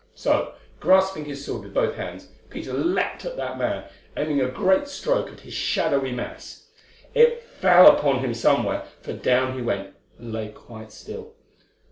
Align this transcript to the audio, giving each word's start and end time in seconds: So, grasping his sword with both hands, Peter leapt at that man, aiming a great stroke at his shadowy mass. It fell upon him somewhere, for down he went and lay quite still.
So, 0.15 0.55
grasping 0.79 1.25
his 1.25 1.45
sword 1.45 1.61
with 1.61 1.75
both 1.75 1.93
hands, 1.93 2.29
Peter 2.49 2.73
leapt 2.73 3.23
at 3.23 3.37
that 3.37 3.59
man, 3.59 3.87
aiming 4.17 4.41
a 4.41 4.49
great 4.49 4.87
stroke 4.87 5.29
at 5.31 5.41
his 5.41 5.53
shadowy 5.53 6.11
mass. 6.11 6.71
It 7.13 7.43
fell 7.43 7.85
upon 7.95 8.17
him 8.21 8.33
somewhere, 8.33 8.85
for 9.01 9.13
down 9.13 9.53
he 9.53 9.61
went 9.61 9.93
and 10.17 10.33
lay 10.33 10.47
quite 10.47 10.91
still. 10.91 11.35